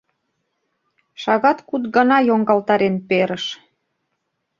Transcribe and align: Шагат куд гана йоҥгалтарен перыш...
Шагат 1.21 1.59
куд 1.67 1.83
гана 1.95 2.17
йоҥгалтарен 2.27 2.95
перыш... 3.09 3.45